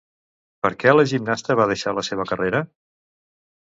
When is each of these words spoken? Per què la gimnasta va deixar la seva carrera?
Per 0.65 0.71
què 0.85 0.95
la 0.95 1.05
gimnasta 1.13 1.59
va 1.63 1.69
deixar 1.75 1.97
la 2.01 2.07
seva 2.11 2.29
carrera? 2.35 2.67